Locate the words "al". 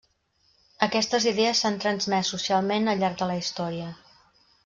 2.95-3.05